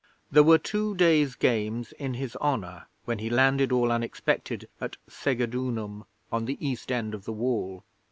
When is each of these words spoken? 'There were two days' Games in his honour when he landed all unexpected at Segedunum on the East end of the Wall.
'There 0.31 0.41
were 0.41 0.57
two 0.57 0.95
days' 0.95 1.35
Games 1.35 1.91
in 1.91 2.15
his 2.15 2.35
honour 2.37 2.87
when 3.05 3.19
he 3.19 3.29
landed 3.29 3.71
all 3.71 3.91
unexpected 3.91 4.67
at 4.81 4.97
Segedunum 5.07 6.05
on 6.31 6.45
the 6.45 6.57
East 6.59 6.91
end 6.91 7.13
of 7.13 7.25
the 7.25 7.33
Wall. 7.33 7.83